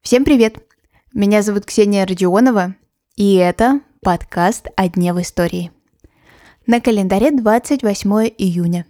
Всем 0.00 0.24
привет! 0.24 0.56
Меня 1.12 1.42
зовут 1.42 1.66
Ксения 1.66 2.06
Родионова, 2.06 2.76
и 3.14 3.34
это 3.34 3.80
подкаст 4.00 4.68
«О 4.74 4.88
дне 4.88 5.12
в 5.12 5.20
истории». 5.20 5.70
На 6.66 6.80
календаре 6.80 7.30
28 7.30 8.10
июня. 8.38 8.86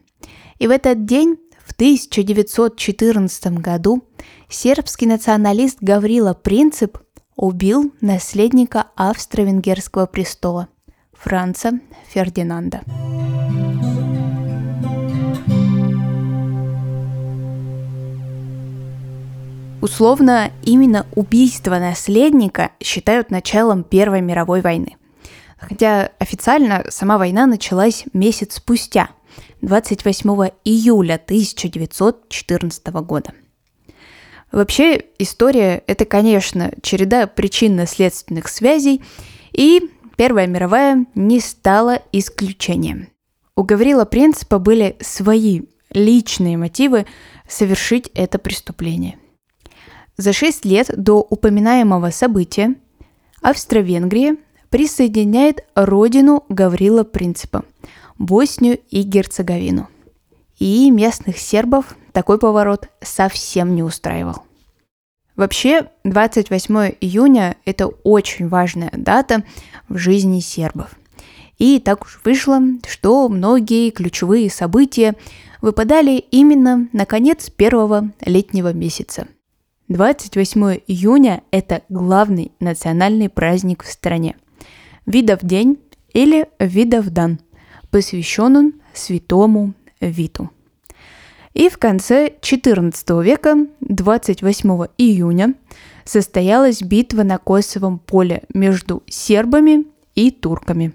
И 0.60 0.68
в 0.68 0.70
этот 0.70 1.06
день, 1.06 1.38
в 1.64 1.72
1914 1.72 3.58
году, 3.58 4.04
сербский 4.48 5.06
националист 5.06 5.78
Гаврила 5.80 6.34
Принцип 6.34 6.98
убил 7.34 7.92
наследника 8.00 8.86
австро-венгерского 8.94 10.06
престола 10.06 10.68
Франца 11.12 11.80
Фердинанда. 12.10 12.82
Условно, 19.86 20.50
именно 20.64 21.06
убийство 21.14 21.78
наследника 21.78 22.72
считают 22.82 23.30
началом 23.30 23.84
Первой 23.84 24.20
мировой 24.20 24.60
войны. 24.60 24.96
Хотя 25.58 26.10
официально 26.18 26.84
сама 26.88 27.18
война 27.18 27.46
началась 27.46 28.02
месяц 28.12 28.56
спустя, 28.56 29.10
28 29.62 30.28
июля 30.64 31.14
1914 31.24 32.86
года. 33.04 33.30
Вообще, 34.50 35.04
история– 35.20 35.84
это, 35.86 36.04
конечно, 36.04 36.72
череда 36.82 37.28
причинно-следственных 37.28 38.48
связей, 38.48 39.04
и 39.52 39.88
Первая 40.16 40.48
мировая 40.48 41.06
не 41.14 41.38
стала 41.38 42.02
исключением. 42.10 43.10
У 43.54 43.62
Гаврила 43.62 44.04
Принципа 44.04 44.58
были 44.58 44.96
свои 45.00 45.60
личные 45.92 46.56
мотивы 46.56 47.06
совершить 47.46 48.10
это 48.14 48.40
преступление– 48.40 49.16
за 50.16 50.32
шесть 50.32 50.64
лет 50.64 50.90
до 50.96 51.20
упоминаемого 51.20 52.10
события 52.10 52.74
Австро-Венгрия 53.42 54.36
присоединяет 54.70 55.64
родину 55.74 56.44
Гаврила 56.48 57.04
Принципа– 57.04 57.64
Боснию 58.18 58.78
и 58.90 59.02
Герцеговину. 59.02 59.88
И 60.58 60.90
местных 60.90 61.38
сербов 61.38 61.96
такой 62.12 62.38
поворот 62.38 62.88
совсем 63.02 63.74
не 63.74 63.82
устраивал. 63.82 64.42
Вообще, 65.36 65.90
28 66.04 66.94
июня– 67.02 67.56
это 67.66 67.88
очень 67.88 68.48
важная 68.48 68.90
дата 68.96 69.44
в 69.88 69.98
жизни 69.98 70.40
сербов. 70.40 70.96
И 71.58 71.78
так 71.78 72.04
уж 72.04 72.20
вышло, 72.24 72.60
что 72.86 73.28
многие 73.28 73.90
ключевые 73.90 74.50
события 74.50 75.14
выпадали 75.60 76.16
именно 76.30 76.88
на 76.92 77.04
конец 77.04 77.50
первого 77.50 78.12
летнего 78.24 78.72
месяца– 78.72 79.28
28 79.88 80.80
июня– 80.88 81.42
это 81.52 81.82
главный 81.88 82.50
национальный 82.58 83.28
праздник 83.28 83.84
в 83.84 83.90
стране. 83.90 84.34
Видов 85.06 85.44
день 85.44 85.78
или 86.12 86.48
Видов 86.58 87.10
дан, 87.10 87.38
посвящен 87.90 88.56
он 88.56 88.72
святому 88.92 89.74
Виту. 90.00 90.50
И 91.54 91.68
в 91.68 91.78
конце 91.78 92.32
XIV 92.40 93.22
века, 93.22 93.66
28 93.80 94.86
июня, 94.98 95.54
состоялась 96.04 96.82
битва 96.82 97.22
на 97.22 97.38
Косовом 97.38 98.00
поле 98.00 98.42
между 98.52 99.04
сербами 99.06 99.84
и 100.16 100.32
турками. 100.32 100.94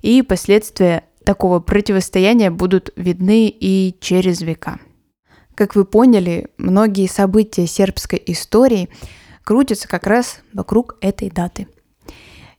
И 0.00 0.22
последствия 0.22 1.04
такого 1.24 1.60
противостояния 1.60 2.50
будут 2.50 2.90
видны 2.96 3.48
и 3.48 3.94
через 4.00 4.40
века– 4.40 4.80
как 5.54 5.74
вы 5.74 5.84
поняли, 5.84 6.48
многие 6.58 7.06
события 7.06 7.66
сербской 7.66 8.22
истории 8.26 8.88
крутятся 9.44 9.88
как 9.88 10.06
раз 10.06 10.40
вокруг 10.52 10.96
этой 11.00 11.30
даты. 11.30 11.66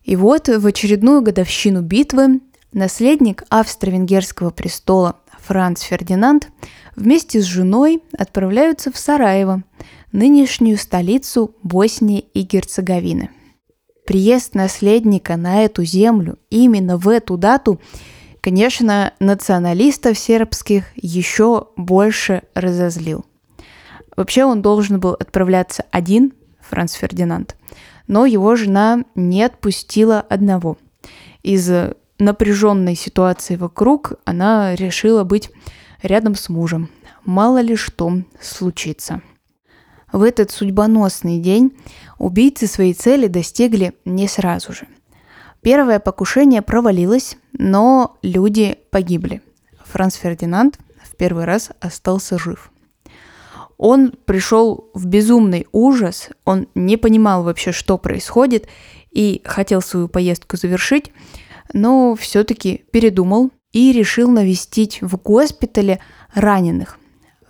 И 0.04 0.16
вот 0.16 0.48
в 0.48 0.66
очередную 0.66 1.22
годовщину 1.22 1.82
битвы 1.82 2.42
наследник 2.74 3.44
австро-венгерского 3.50 4.50
престола 4.50 5.18
Франц 5.40 5.82
Фердинанд 5.82 6.50
вместе 6.96 7.42
с 7.42 7.46
женой 7.46 8.04
отправляются 8.18 8.92
в 8.92 8.98
Сараево, 8.98 9.64
нынешнюю 10.12 10.78
столицу 10.78 11.56
Боснии 11.64 12.20
и 12.34 12.42
Герцеговины. 12.42 13.30
Приезд 14.06 14.56
наследника 14.56 15.38
на 15.38 15.64
эту 15.64 15.86
землю 15.86 16.38
именно 16.50 16.98
в 16.98 17.08
эту 17.08 17.38
дату 17.38 17.80
конечно, 18.42 19.14
националистов 19.20 20.18
сербских 20.18 20.86
еще 20.96 21.68
больше 21.78 22.44
разозлил. 22.54 23.26
Вообще 24.18 24.44
он 24.44 24.62
должен 24.62 25.00
был 25.00 25.14
отправляться 25.14 25.86
один, 25.92 26.34
Франц 26.60 26.94
Фердинанд, 26.94 27.56
но 28.08 28.26
его 28.26 28.56
жена 28.56 29.06
не 29.16 29.44
отпустила 29.44 30.20
одного. 30.20 30.78
Из 31.44 31.72
напряженной 32.20 32.96
ситуации 32.96 33.56
вокруг 33.56 34.14
она 34.26 34.76
решила 34.76 35.24
быть 35.24 35.50
рядом 36.02 36.36
с 36.36 36.50
мужем. 36.50 36.90
Мало 37.24 37.62
ли 37.62 37.76
что 37.76 38.12
случится. 38.42 39.22
В 40.12 40.24
этот 40.24 40.52
судьбоносный 40.52 41.40
день 41.40 41.78
убийцы 42.18 42.68
своей 42.68 42.94
цели 42.94 43.28
достигли 43.28 43.94
не 44.04 44.28
сразу 44.28 44.74
же– 44.74 44.88
Первое 45.62 46.00
покушение 46.00 46.62
провалилось, 46.64 47.38
но 47.54 48.18
люди 48.24 48.78
погибли. 48.90 49.42
Франц 49.86 50.16
Фердинанд 50.16 50.80
в 51.04 51.16
первый 51.16 51.46
раз 51.46 51.70
остался 51.80 52.40
жив. 52.40 52.72
Он 53.78 54.14
пришел 54.26 54.90
в 54.94 55.06
безумный 55.06 55.68
ужас, 55.72 56.30
он 56.46 56.68
не 56.76 56.98
понимал 56.98 57.44
вообще, 57.44 57.72
что 57.72 57.98
происходит, 57.98 58.68
и 59.12 59.42
хотел 59.44 59.82
свою 59.82 60.08
поездку 60.08 60.58
завершить, 60.58 61.12
но 61.74 62.16
все-таки 62.16 62.86
передумал 62.92 63.52
и 63.72 63.92
решил 63.92 64.30
навестить 64.30 65.02
в 65.02 65.18
госпитале 65.18 66.00
раненых. 66.34 67.00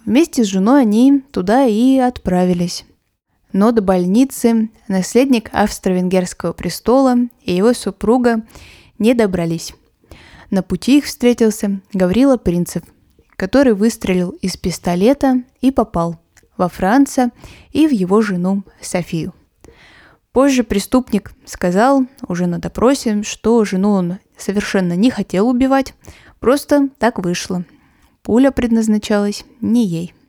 Вместе 0.06 0.44
с 0.44 0.48
женой 0.48 0.82
они 0.82 1.22
туда 1.32 1.66
и 1.66 1.98
отправились. 1.98 2.86
Но 3.54 3.72
до 3.72 3.82
больницы 3.82 4.70
наследник 4.88 5.50
австро-венгерского 5.54 6.54
престола 6.54 7.16
и 7.42 7.54
его 7.54 7.74
супруга 7.74 8.44
не 8.98 9.14
добрались. 9.14 9.74
На 10.50 10.64
пути 10.64 11.00
их 11.00 11.06
встретился 11.06 11.82
Гаврила 11.94 12.38
Принцев, 12.38 12.84
который 13.36 13.74
выстрелил 13.74 14.30
из 14.42 14.58
пистолета 14.58 15.44
и 15.60 15.72
попал 15.72 16.20
во 16.58 16.70
Франца 16.70 17.32
и 17.72 17.88
в 17.88 17.92
его 17.92 18.22
жену 18.22 18.64
Софию. 18.82 19.34
Позже 20.32 20.64
преступник 20.64 21.34
сказал 21.46 22.06
уже 22.28 22.48
на 22.48 22.60
допросе, 22.60 23.24
что 23.24 23.66
жену 23.66 23.92
он 23.92 24.18
совершенно 24.38 24.96
не 24.96 25.10
хотел 25.10 25.50
убивать, 25.50 25.94
просто 26.40 26.90
так 27.00 27.20
вышло. 27.20 27.66
Пуля 28.22 28.52
предназначалась 28.52 29.44
не 29.60 29.86
ей– 29.86 30.14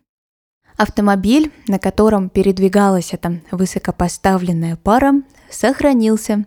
Автомобиль, 0.77 1.53
на 1.69 1.79
котором 1.79 2.29
передвигалась 2.29 3.13
эта 3.13 3.41
высокопоставленная 3.51 4.77
пара, 4.77 5.23
сохранился, 5.51 6.45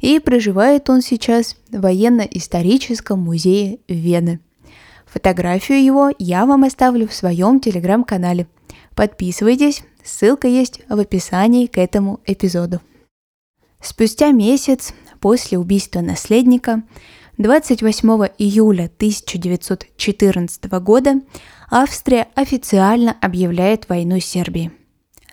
и 0.00 0.18
проживает 0.18 0.88
он 0.90 1.02
сейчас 1.02 1.56
в 1.70 1.80
военно-историческом 1.80 3.20
музее 3.20 3.78
Вены. 3.86 4.40
Фотографию 5.06 5.82
его 5.82 6.10
я 6.18 6.46
вам 6.46 6.64
оставлю 6.64 7.06
в 7.06 7.14
своем 7.14 7.60
телеграм-канале. 7.60 8.46
Подписывайтесь, 8.94 9.82
ссылка 10.04 10.48
есть 10.48 10.80
в 10.88 10.98
описании 10.98 11.66
к 11.66 11.78
этому 11.78 12.20
эпизоду. 12.26 12.80
Спустя 13.82 14.30
месяц 14.30 14.94
после 15.20 15.58
убийства 15.58 16.00
наследника, 16.00 16.82
28 17.40 18.32
июля 18.36 18.84
1914 18.84 20.64
года, 20.82 21.22
Австрия 21.70 22.28
официально 22.34 23.16
объявляет 23.18 23.88
войну 23.88 24.20
Сербии. 24.20 24.72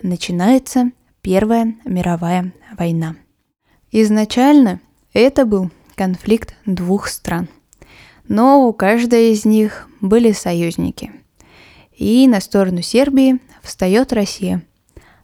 Начинается 0.00 0.90
Первая 1.20 1.74
мировая 1.84 2.54
война. 2.78 3.16
Изначально 3.92 4.80
это 5.12 5.44
был 5.44 5.70
конфликт 5.96 6.56
двух 6.64 7.08
стран, 7.08 7.46
но 8.26 8.66
у 8.66 8.72
каждой 8.72 9.32
из 9.32 9.44
них 9.44 9.86
были 10.00 10.32
союзники. 10.32 11.12
И 11.94 12.26
на 12.26 12.40
сторону 12.40 12.80
Сербии 12.80 13.38
встает 13.62 14.14
Россия. 14.14 14.62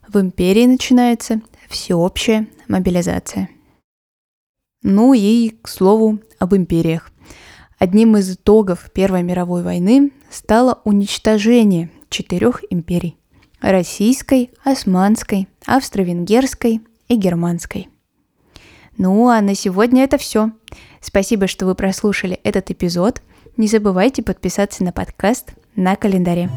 В 0.07 0.21
империи 0.21 0.67
начинается 0.67 1.41
всеобщая 1.71 2.47
мобилизация. 2.69 3.49
Ну 4.85 5.15
и, 5.15 5.57
к 5.63 5.69
слову, 5.69 6.21
об 6.39 6.55
империях. 6.55 7.11
Одним 7.79 8.19
из 8.19 8.31
итогов 8.31 8.91
Первой 8.93 9.23
мировой 9.23 9.63
войны 9.63 10.13
стало 10.31 10.81
уничтожение 10.85 11.91
четырех 12.11 12.63
империй– 12.71 13.17
российской, 13.63 14.51
османской, 14.63 15.49
австро-венгерской 15.67 16.83
и 17.09 17.17
германской. 17.17 17.89
Ну 18.99 19.29
а 19.29 19.41
на 19.41 19.55
сегодня 19.55 20.05
это 20.05 20.19
все. 20.19 20.53
Спасибо, 21.01 21.47
что 21.47 21.65
вы 21.65 21.75
прослушали 21.75 22.39
этот 22.45 22.71
эпизод. 22.71 23.23
Не 23.57 23.69
забывайте 23.69 24.23
подписаться 24.23 24.85
на 24.85 24.93
подкаст 24.93 25.55
на 25.75 25.97
календаре. 25.97 26.51